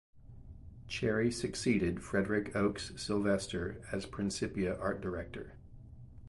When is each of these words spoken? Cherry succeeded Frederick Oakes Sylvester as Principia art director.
Cherry 0.87 1.31
succeeded 1.31 2.01
Frederick 2.01 2.55
Oakes 2.55 2.91
Sylvester 2.99 3.79
as 3.91 4.07
Principia 4.07 4.75
art 4.79 4.99
director. 4.99 5.57